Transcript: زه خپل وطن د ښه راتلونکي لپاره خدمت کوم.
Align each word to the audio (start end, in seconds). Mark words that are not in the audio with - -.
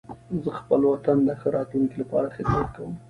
زه 0.43 0.49
خپل 0.59 0.81
وطن 0.91 1.17
د 1.23 1.29
ښه 1.39 1.47
راتلونکي 1.57 1.95
لپاره 2.03 2.33
خدمت 2.35 2.67
کوم. 2.75 2.91